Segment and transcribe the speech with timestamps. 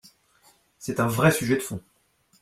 [0.79, 1.79] C’est un vrai sujet de fond.